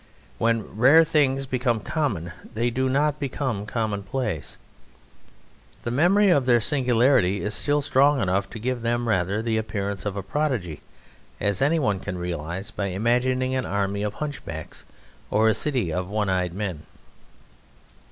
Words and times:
When 0.39 0.63
rare 0.75 1.03
things 1.03 1.45
become 1.45 1.79
common 1.79 2.31
they 2.55 2.71
do 2.71 2.89
not 2.89 3.19
become 3.19 3.67
commonplace. 3.67 4.57
The 5.83 5.91
memory 5.91 6.29
of 6.31 6.47
their 6.47 6.59
singularity 6.59 7.43
is 7.43 7.53
still 7.53 7.83
strong 7.83 8.19
enough 8.19 8.49
to 8.49 8.57
give 8.57 8.81
them 8.81 9.07
rather 9.07 9.43
the 9.43 9.57
appearance 9.59 10.03
of 10.03 10.15
a 10.15 10.23
prodigy, 10.23 10.81
as 11.39 11.61
anyone 11.61 11.99
can 11.99 12.17
realise 12.17 12.71
by 12.71 12.87
imagining 12.87 13.53
an 13.53 13.67
army 13.67 14.01
of 14.01 14.15
hunchbacks 14.15 14.85
or 15.29 15.49
a 15.49 15.53
city 15.53 15.93
of 15.93 16.09
one 16.09 16.29
eyed 16.31 16.55
men. 16.55 16.87